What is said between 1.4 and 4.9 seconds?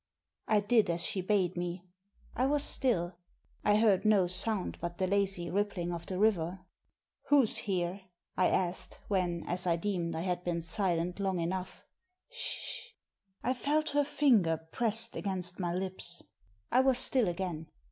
me. I was stilL I heard no sound